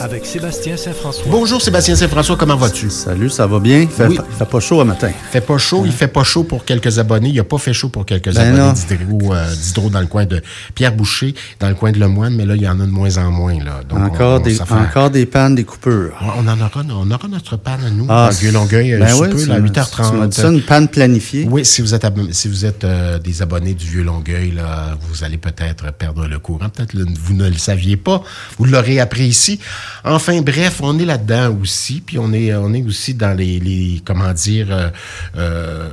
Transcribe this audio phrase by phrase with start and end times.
[0.00, 1.24] avec Sébastien Saint-François.
[1.28, 2.88] Bonjour Sébastien Saint-François, comment vas-tu?
[2.90, 3.80] Salut, ça va bien?
[3.80, 4.18] Il fait, Oui.
[4.38, 5.08] fait pas chaud à matin.
[5.10, 7.30] Il fait pas chaud, il fait pas chaud pour quelques abonnés.
[7.30, 10.24] Il a pas fait chaud pour quelques Ben abonnés d'Hydro, euh, d'Hydro dans le coin
[10.24, 10.40] de
[10.74, 13.16] Pierre Boucher, dans le coin de Lemoine, mais là, il y en a de moins
[13.18, 13.58] en moins.
[13.62, 13.80] Là.
[13.88, 16.12] Donc, encore, on- on- des, fait- encore des pannes, des coupures.
[16.36, 19.28] On en aura, on aura notre panne à nous, Ah, à Vieux-Longueuil, euh, ben ouais,
[19.30, 20.10] peu, à m'as- 8h30.
[20.12, 21.46] Tu m'as dit ça, une panne planifiée.
[21.50, 25.38] Oui, si vous êtes, si vous êtes euh, des abonnés du Vieux-Longueuil, là, vous allez
[25.38, 26.68] peut-être perdre le courant.
[26.68, 28.22] Peut-être que vous ne le saviez pas.
[28.58, 29.58] Vous l'aurez appris ici.
[30.04, 32.02] Enfin, bref, on est là-dedans aussi.
[32.04, 34.88] Puis on est, on est aussi dans les, les comment dire, euh,
[35.36, 35.88] euh,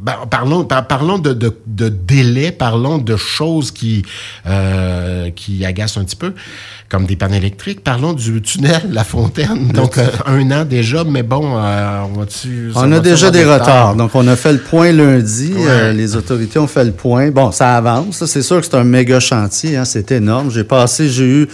[0.00, 4.04] ben, parlons, par- parlons de, de, de délai, parlons de choses qui,
[4.46, 6.34] euh, qui agacent un petit peu,
[6.88, 7.82] comme des pannes électriques.
[7.82, 9.68] Parlons du tunnel La Fontaine.
[9.72, 12.72] Donc, euh, un an déjà, mais bon, euh, on va-tu...
[12.74, 13.60] On a déjà des retards?
[13.60, 13.96] retard?
[13.96, 15.52] Donc, on a fait le point lundi.
[15.54, 15.92] Ouais.
[15.94, 17.30] Les autorités ont fait le point.
[17.30, 18.24] Bon, ça avance.
[18.26, 19.76] C'est sûr que c'est un méga chantier.
[19.76, 19.84] Hein.
[19.84, 20.50] C'est énorme.
[20.50, 21.48] J'ai passé, j'ai eu,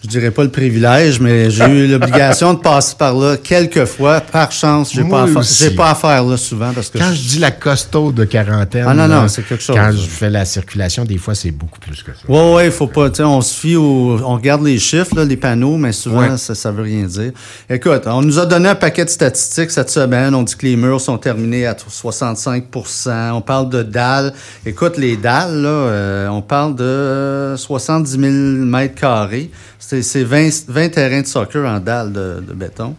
[0.00, 4.20] je dirais pas le privilège, mais j'ai eu l'obligation de passer par là quelques fois.
[4.20, 7.50] Par chance, j'ai pas, j'ai pas affaire là souvent parce que Quand je dis la
[7.50, 9.74] costaud de quarantaine, Ah non, non, c'est quelque chose.
[9.76, 12.30] Quand je fais la circulation, des fois, c'est beaucoup plus que ça.
[12.30, 15.76] Ouais, ouais, faut pas, on se fie au, on regarde les chiffres, là, les panneaux,
[15.76, 16.36] mais souvent, Ouais.
[16.36, 17.32] ça, ça veut rien dire.
[17.68, 20.34] Écoute, on nous a donné un paquet de statistiques cette semaine.
[20.34, 24.32] On dit que les murs sont terminés à 65% On parle de dalles.
[24.64, 28.22] Écoute, les dalles, là, euh, on parle de 70 000
[28.64, 29.50] mètres carrés.
[29.88, 32.94] C'est c'est 20, 20 terrains de soccer en dalles de, béton.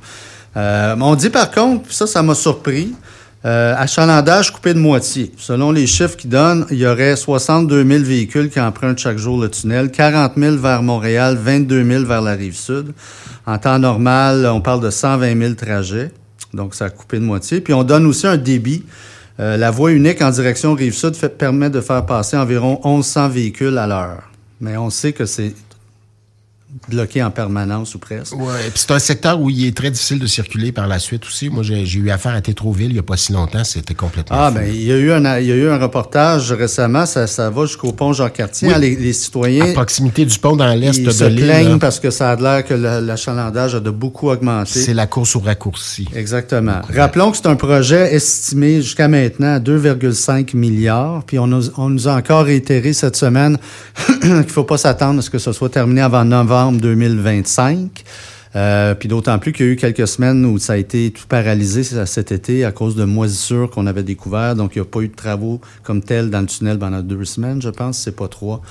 [0.57, 2.95] Euh, on dit par contre, ça, ça m'a surpris,
[3.45, 5.31] euh, achalandage coupé de moitié.
[5.37, 9.39] Selon les chiffres qu'ils donnent, il y aurait 62 000 véhicules qui empruntent chaque jour
[9.39, 12.93] le tunnel, 40 000 vers Montréal, 22 000 vers la rive sud.
[13.45, 16.11] En temps normal, on parle de 120 000 trajets,
[16.55, 17.61] donc ça a coupé de moitié.
[17.61, 18.83] Puis on donne aussi un débit.
[19.39, 23.77] Euh, la voie unique en direction rive sud permet de faire passer environ 1100 véhicules
[23.77, 24.23] à l'heure.
[24.59, 25.53] Mais on sait que c'est
[26.87, 28.35] bloqué en permanence ou presque.
[28.35, 31.25] Ouais, puis c'est un secteur où il est très difficile de circuler par la suite
[31.25, 31.49] aussi.
[31.49, 34.52] Moi, j'ai eu affaire à Tétroville il n'y a pas si longtemps, c'était complètement Ah,
[34.52, 37.49] ben, il y, a eu un, il y a eu un reportage récemment, ça, ça
[37.49, 38.67] va jusqu'au pont Jean-Cartier.
[38.67, 38.73] Oui.
[38.75, 41.69] hein, Les, les citoyens À proximité du pont dans l'est ils de se l'île, plaignent
[41.71, 44.79] là, parce que ça a l'air que l'achalandage a de beaucoup augmenté.
[44.79, 46.08] c'est la course au raccourci.
[46.15, 46.81] Exactement.
[46.95, 51.23] Rappelons que c'est un projet estimé jusqu'à maintenant à 2,5 milliards.
[51.25, 53.58] Puis on, nous- on nous a encore réitéré cette semaine
[54.21, 58.03] qu'il ne faut pas s'attendre à ce que ce soit terminé avant novembre 2025.
[58.55, 61.27] Euh, puis d'autant plus qu'il y a eu quelques semaines où ça a été tout
[61.27, 64.55] paralysé cet été à cause de moisissures qu'on avait découvert.
[64.55, 67.25] Donc, il n'y a pas eu de travaux comme tels dans le tunnel pendant deux
[67.25, 68.61] semaines, je pense, c'est pas trois.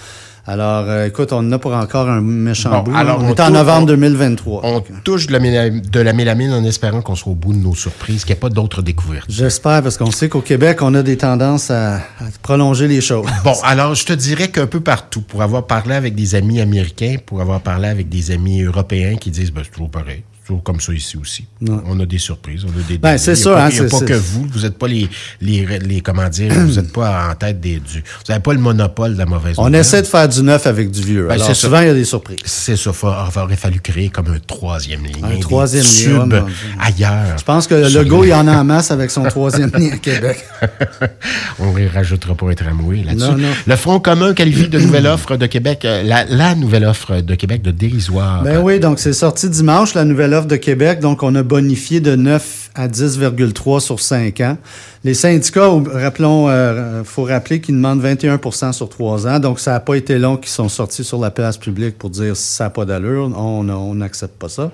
[0.49, 2.97] Alors, euh, écoute, on en a pour encore un méchant Bon, bout.
[2.97, 4.61] alors, on, on est en novembre on- 2023.
[4.65, 7.59] On touche de la, méla- de la mélamine en espérant qu'on soit au bout de
[7.59, 9.27] nos surprises, qu'il n'y ait pas d'autres découvertes.
[9.29, 12.01] J'espère, parce qu'on sait qu'au Québec, on a des tendances à, à
[12.43, 13.27] prolonger les choses.
[13.45, 17.17] Bon, alors je te dirais qu'un peu partout, pour avoir parlé avec des amis américains,
[17.27, 20.23] pour avoir parlé avec des amis européens qui disent, ben, c'est toujours pareil.
[20.49, 21.45] Toujours comme ça ici aussi.
[21.61, 21.77] Ouais.
[21.85, 22.97] On a des surprises, on a des.
[22.97, 24.47] Ben, c'est Il y a sûr, pas- hein, Il n'y a pas que vous.
[24.51, 25.07] Vous n'êtes pas les,
[25.43, 26.01] les, les.
[26.01, 27.81] Comment dire, vous n'êtes pas en tête des.
[27.81, 29.81] Du, vous n'avez pas le monopole de la mauvaise On nouvelle.
[29.83, 31.27] essaie de faire du neuf avec du vieux.
[31.29, 31.55] Ben, Alors, ça.
[31.55, 32.39] souvent, il y a des surprises.
[32.47, 32.91] C'est ça.
[33.03, 35.11] Il aurait fallu créer comme un troisième lien.
[35.23, 36.43] Un troisième lien, Dieu.
[36.81, 37.37] ailleurs.
[37.39, 39.91] Je pense que le les- il y en a en masse avec son troisième lien
[39.93, 40.43] à Québec.
[41.59, 43.45] On ne rajoutera pas un tramway là-dessus.
[43.67, 47.35] Le Front commun qualifie de nouvelle offre de Québec, euh, la, la nouvelle offre de
[47.35, 48.43] Québec de dérisoire.
[48.43, 51.01] Ben oui, donc c'est sorti dimanche, la nouvelle offre de Québec.
[51.01, 54.57] Donc, on a bonifié de 9 à 10,3 sur 5 ans.
[55.05, 59.39] Les syndicats, rappelons, euh, faut rappeler qu'ils demandent 21% sur 3 ans.
[59.41, 62.37] Donc, ça n'a pas été long qu'ils sont sortis sur la place publique pour dire
[62.37, 63.31] ça n'a pas d'allure.
[63.37, 64.71] On on n'accepte pas ça.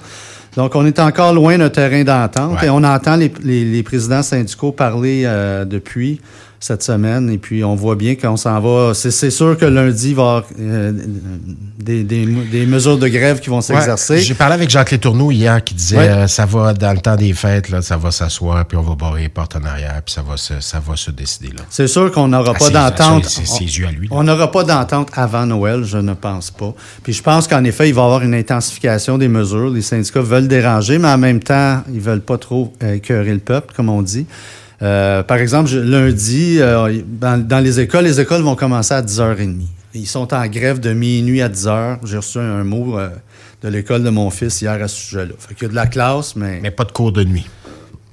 [0.57, 2.67] Donc, on est encore loin d'un terrain d'entente Ouais.
[2.67, 6.21] et on entend les, les- les présidents syndicaux parler euh, depuis
[6.67, 8.95] cette semaine et puis on voit bien qu'on s'en va.
[8.95, 10.93] C'est sûr que lundi, il va y avoir euh,
[11.79, 14.21] des, des- des mesures de grève qui vont Ouais, s'exercer.
[14.21, 16.09] J'ai parlé avec Jacques Létourneau hier qui disait Ouais.
[16.09, 18.95] euh, ça va dans le temps des fêtes, là, ça va s'asseoir, puis on va
[18.95, 21.65] barrer les portes en arrière, puis ça va se, ça va se décider là.
[21.69, 23.27] C'est sûr qu'on n'aura Ah, pas d'entente.
[23.27, 24.17] c'est- c'est ses yeux à lui, là.
[24.17, 26.73] On n'aura pas d'entente avant Noël, je ne pense pas.
[27.03, 29.69] Puis je pense qu'en effet, il va y avoir une intensification des mesures.
[29.69, 33.41] Les syndicats veulent déranger, mais en même temps, ils veulent pas trop euh, écœurer le
[33.41, 34.25] peuple, comme on dit.
[34.85, 39.63] Euh, par exemple, lundi, euh, dans, dans les écoles, les écoles vont commencer à 10h30.
[39.95, 42.01] Ils sont en grève de minuit à 10h.
[42.05, 43.09] J'ai reçu un mot euh,
[43.63, 45.33] de l'école de mon fils hier à ce sujet-là.
[45.39, 47.47] Fait qu'il y a de la classe, mais, Mais pas de cours de nuit.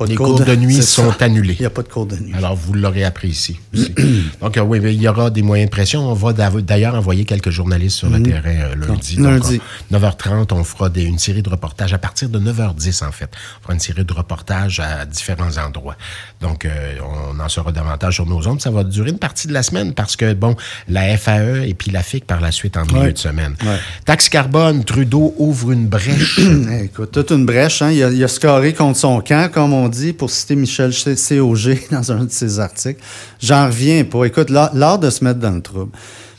[0.02, 1.26] Pas de les cours cours de nuit sont ça.
[1.26, 1.56] annulés.
[1.58, 2.34] Il n'y a pas de cours de nuit.
[2.36, 3.94] Alors, vous l'aurez appris ici aussi.
[4.42, 6.10] Donc, euh, oui, mais il y aura des moyens de pression.
[6.10, 9.18] On va d'ailleurs envoyer quelques journalistes sur le terrain euh, lundi.
[9.18, 9.26] Mhm.
[9.26, 9.58] Lundi.
[9.58, 9.62] Donc,
[9.92, 13.30] on- 9h30, on fera des- une série de reportages à partir de 9h10, en fait.
[13.60, 15.96] On fera une série de reportages à différents endroits.
[16.42, 16.96] Donc, euh,
[17.34, 18.62] on en saura davantage sur nos ondes.
[18.62, 20.56] Ça va durer une partie de la semaine parce que, bon,
[20.88, 23.14] la FAE et puis la FIC par la suite en milieu Ouais.
[23.14, 23.56] de semaine.
[23.64, 23.78] Ouais.
[24.06, 26.40] Taxe carbone, Trudeau ouvre une brèche.
[26.84, 27.82] Écoute, toute une brèche.
[27.82, 27.92] Hein?
[27.92, 31.80] Il, a, il a scoré contre son camp, comme on dit, pour citer Michel COG
[31.92, 33.00] dans un de ses articles.
[33.42, 34.26] J'en reviens pas.
[34.26, 35.92] Écoute, l'art de se mettre dans le trouble.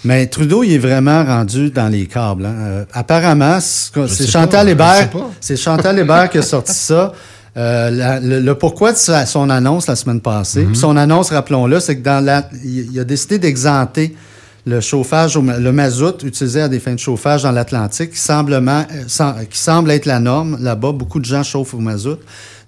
[0.05, 2.45] Mais Trudeau, il est vraiment rendu dans les câbles.
[2.47, 2.55] hein.
[2.59, 5.09] Euh, apparemment, c'est Chantal Hébert.
[5.41, 7.13] C'est Chantal Hébert qui a sorti ça.
[7.57, 10.63] Euh, la- le, le pourquoi de sa- son annonce la semaine passée.
[10.63, 10.69] Mhm.
[10.73, 14.17] Puis son annonce, rappelons-le, c'est que dans la, il, il a décidé d'exenter
[14.65, 19.59] le chauffage, le mazout utilisé à des fins de chauffage dans l'Atlantique, qui, euh, qui
[19.59, 20.57] semble être la norme.
[20.61, 22.19] Là-bas, beaucoup de gens chauffent au mazout.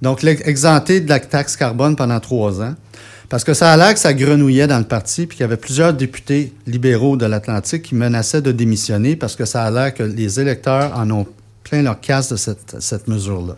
[0.03, 2.75] Donc, exempté de la taxe carbone pendant trois ans.
[3.29, 5.57] Parce que ça a l'air que ça grenouillait dans le parti, puis qu'il y avait
[5.57, 10.03] plusieurs députés libéraux de l'Atlantique qui menaçaient de démissionner parce que ça a l'air que
[10.03, 11.27] les électeurs en ont
[11.63, 13.57] plein leur casse de cette, cette mesure-là.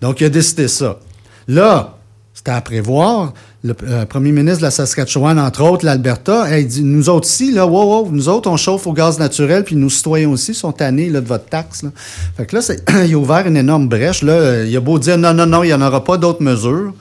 [0.00, 0.98] Donc, il a décidé ça.
[1.46, 1.96] Là,
[2.32, 3.32] c'était à prévoir.
[3.64, 7.50] Le euh, premier ministre de la Saskatchewan, entre autres, l'Alberta, elle dit Nous autres ici,
[7.50, 10.70] là, wow, wow, nous autres, on chauffe au gaz naturel, puis nos citoyens aussi sont
[10.70, 11.82] tannés là, de votre taxe.
[12.36, 12.62] Fait que là,
[13.06, 14.20] il a ouvert une énorme brèche.
[14.20, 16.42] Là, Euh, il a beau dire non, non, non, il n'y en aura pas d'autres
[16.42, 16.92] mesures.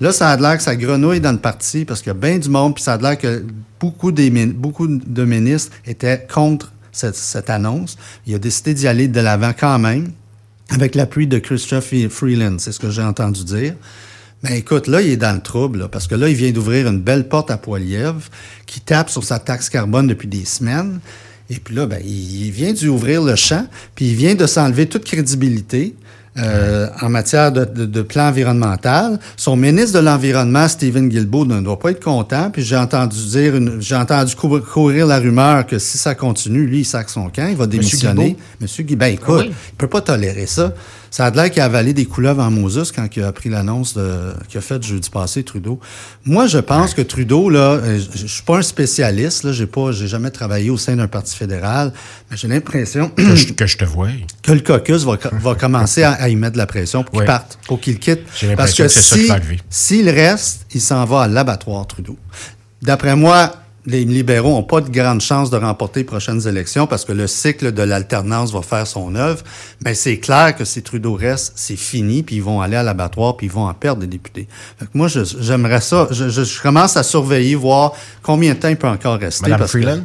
[0.00, 2.38] Là, ça a l'air que ça grenouille dans le parti parce qu'il y a bien
[2.38, 3.44] du monde, puis ça a l'air que
[3.80, 7.96] beaucoup de ministres étaient contre cette, cette annonce.
[8.28, 10.12] Il a décidé d'y aller de l'avant quand même,
[10.70, 13.74] avec l'appui de Christophe Freeland, c'est ce que j'ai entendu dire.
[14.42, 16.88] Mais écoute, là, il est dans le trouble, là, parce que là, il vient d'ouvrir
[16.88, 18.22] une belle porte à Poilievre
[18.66, 20.98] qui tape sur sa taxe carbone depuis des semaines.
[21.50, 24.86] Et puis là, ben, il vient d'y ouvrir le champ, puis il vient de s'enlever
[24.86, 25.94] toute crédibilité.
[26.38, 29.20] euh, en matière de, de- de plan environnemental.
[29.36, 32.48] Son ministre de l'Environnement, Stephen Guilbeault, ne doit pas être content.
[32.50, 36.64] Puis j'ai entendu dire, une- j'ai entendu cou- courir la rumeur que si ça continue,
[36.64, 38.24] lui, il sac son camp, il va démissionner.
[38.28, 38.40] Guilbeault?
[38.62, 39.54] Monsieur Guy, ben écoute, Ah oui?
[39.72, 40.72] il peut pas tolérer ça.
[41.12, 43.98] Ça a l'air qu'il a avalé des couleuvres en Moses quand il a pris l'annonce
[44.48, 45.78] qu'il a faite jeudi passé, Trudeau.
[46.24, 49.66] Moi, je pense que Trudeau, là, euh, je, je suis pas un spécialiste, là, j'ai
[49.66, 51.92] pas, j'ai jamais travaillé au sein d'un parti fédéral,
[52.30, 54.08] mais j'ai l'impression que, je, que je te vois.
[54.42, 57.20] que le caucus va, va commencer à, à y mettre de la pression pour qu'il
[57.20, 57.26] Ouais.
[57.26, 58.20] parte, pour qu'il quitte.
[58.34, 59.60] J'ai Parce l'impression que que c'est ça si- arriver.
[59.68, 62.16] s'il reste, il s'en va à l'abattoir, Trudeau.
[62.80, 63.52] D'après moi,
[63.84, 67.26] les libéraux n'ont pas de grande chance de remporter les prochaines élections parce que le
[67.26, 69.42] cycle de l'alternance va faire son œuvre.
[69.84, 73.36] Mais c'est clair que si Trudeau reste, c'est fini, puis ils vont aller à l'abattoir,
[73.36, 74.46] puis ils vont en perdre des députés.
[74.78, 76.06] Fait que moi, je- j'aimerais ça.
[76.12, 77.92] Je, je- je commence à surveiller, voir
[78.22, 79.42] combien de temps il peut encore rester.
[79.42, 80.04] Madame parce que- Freeland?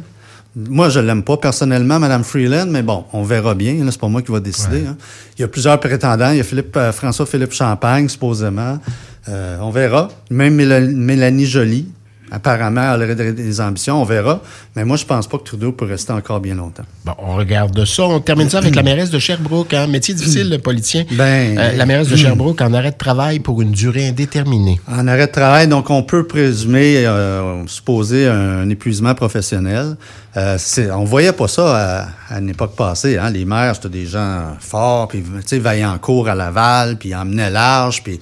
[0.56, 3.76] moi, je l'aime pas personnellement, Mme Freeland, mais bon, on verra bien.
[3.92, 4.86] C'est pas moi qui va décider.
[4.88, 4.96] hein.
[5.38, 6.30] Il y a plusieurs prétendants.
[6.32, 8.80] Il y a Philippe, euh, François-Philippe Champagne, supposément.
[9.28, 10.08] Euh, on verra.
[10.30, 11.86] Même Méla- Mélanie Joly,
[12.30, 14.00] apparemment, elle aurait des- ambitions.
[14.00, 14.40] On verra.
[14.76, 16.84] Mais moi, je pense pas que Trudeau peut rester encore bien longtemps.
[17.04, 18.04] Bon, on regarde ça.
[18.04, 19.74] On termine ça avec la mairesse de Sherbrooke.
[19.74, 19.86] Hein?
[19.86, 21.04] Métier difficile, le politicien.
[21.12, 24.80] Ben, Euh, la mairesse de Sherbrooke en arrêt de travail pour une durée indéterminée.
[24.90, 29.96] En arrêt de travail, donc on peut présumer, euh, supposer un épuisement professionnel.
[30.36, 31.76] Euh, c'est- on voyait pas ça
[32.30, 33.16] à, à une époque passée.
[33.18, 33.30] Hein?
[33.30, 38.02] Les maires, c'était des gens forts, puis tu sais, Vaillancourt à Laval, puis emmenaient large,
[38.04, 38.20] puis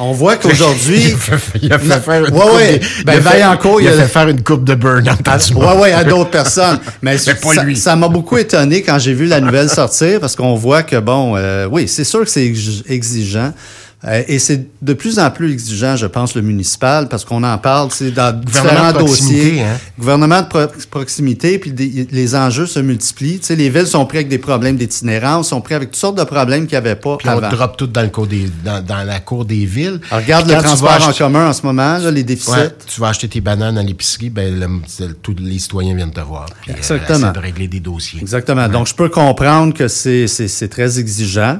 [0.00, 1.14] on voit qu'aujourd'hui...
[1.62, 2.78] il a fait faire une Ouais, coupe ouais.
[2.78, 3.38] de- Ben, il a fait-
[3.82, 5.52] il a fait faire une coupe de burn-out.
[5.52, 5.80] Moment.
[5.80, 6.78] ouais, à d'autres personnes.
[7.02, 7.76] Mais, Mais pas ça, lui.
[7.76, 11.34] ça m'a beaucoup étonné quand j'ai vu la nouvelle sortir parce qu'on voit que, bon,
[11.36, 13.52] euh, oui, c'est sûr que c'est ex- exigeant.
[14.02, 17.58] Euh, et c'est de plus en plus exigeant, je pense, le municipal, parce qu'on en
[17.58, 19.60] parle, c'est dans différents dossiers.
[19.60, 19.76] hein.
[19.98, 23.40] Gouvernement de pro- proximité, puis des- les enjeux se multiplient.
[23.50, 26.62] Les villes sont prises avec des problèmes d'itinérance, sont prises avec toutes sortes de problèmes
[26.66, 29.20] qu'il n'y avait pas Puis on drop tout dans, le cours des, dans, dans la
[29.20, 30.00] cour des villes.
[30.10, 32.50] Alors, regarde le transport en commun en ce moment, là, les déficits.
[32.52, 36.20] Ouais, tu vas acheter tes bananes à l'épicerie, ben, le- tous les citoyens viennent te
[36.20, 36.46] voir.
[36.62, 37.18] Puis, euh, Exactement.
[37.18, 38.20] essaie de régler des dossiers.
[38.22, 38.66] Exactement.
[38.68, 41.58] Donc, je peux comprendre que c'est très exigeant,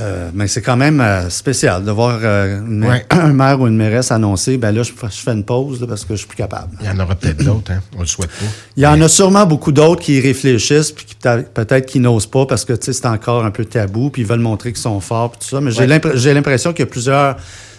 [0.00, 3.04] euh, mais c'est quand même euh, spécial de voir euh, une- Ouais.
[3.10, 6.04] un maire ou une mairesse annoncer, ben là, je, je fais une pause là, parce
[6.04, 6.76] que je suis plus capable.
[6.80, 7.80] Il y en aura peut-être d'autres, hein?
[7.96, 8.46] On le souhaite pas.
[8.76, 12.00] Il y en a sûrement beaucoup d'autres qui y réfléchissent, puis qui peut- peut-être qui
[12.00, 15.00] n'osent pas parce que c'est encore un peu tabou, puis ils veulent montrer qu'ils sont
[15.00, 15.60] forts, puis tout ça.
[15.60, 16.00] Mais Ouais.
[16.14, 17.36] j'ai l'impression qu'il y a plusieurs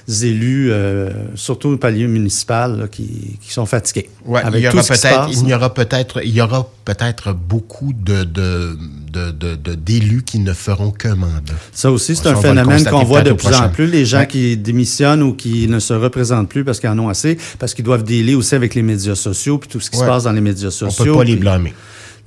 [0.07, 4.09] élus, euh, surtout au palier municipal, là, qui, qui sont fatigués.
[4.25, 7.91] Ouais, avec il y aura peut-être, il y aura peut-être, il y aura peut-être beaucoup
[7.93, 8.23] de,
[9.75, 11.53] d'élus qui ne feront qu'un mandat.
[11.73, 13.87] Ça aussi, c'est un on phénomène qu'on voit de plus en plus.
[13.87, 14.27] Les gens Ouais.
[14.27, 17.85] qui démissionnent ou qui ne se représentent plus parce qu'ils en ont assez, parce qu'ils
[17.85, 20.41] doivent dealer aussi avec les médias sociaux puis tout ce qui se passe dans les
[20.41, 21.05] médias On sociaux.
[21.13, 21.73] peut pas les blâmer.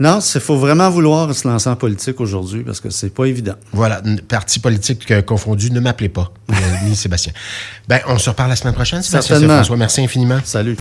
[0.01, 3.55] Non, il faut vraiment vouloir se lancer en politique aujourd'hui parce que c'est pas évident.
[3.73, 7.33] Voilà, parti politique euh, confondu, ne m'appelez pas, euh, ni Sébastien.
[7.89, 9.55] Ben, on se reparle la semaine prochaine, Sébastien Certainement.
[9.57, 9.77] François.
[9.77, 10.39] Merci infiniment.
[10.45, 10.77] Salut.